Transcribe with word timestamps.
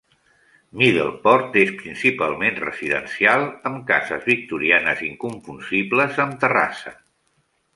Middleport 0.81 1.57
és 1.63 1.73
principalment 1.81 2.57
residencial, 2.63 3.45
amb 3.71 3.83
cases 3.93 4.27
victorianes 4.33 5.05
inconfusibles 5.11 6.19
amb 6.25 6.39
terrassa. 6.47 6.97